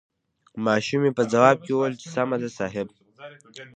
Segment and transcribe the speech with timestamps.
[0.65, 2.87] ماشومې په ځواب کې وويل چې سمه ده صاحب.